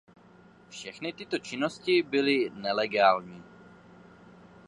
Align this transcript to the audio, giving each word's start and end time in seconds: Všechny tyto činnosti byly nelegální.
Všechny 0.69 1.13
tyto 1.13 1.37
činnosti 1.39 2.03
byly 2.03 2.49
nelegální. 2.53 3.43